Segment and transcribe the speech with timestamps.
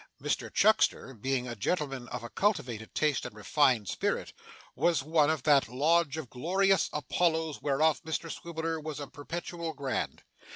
[0.19, 4.33] Mr Chuckster, being a gentleman of a cultivated taste and refined spirit,
[4.75, 10.23] was one of that Lodge of Glorious Apollos whereof Mr Swiveller was Perpetual Grand.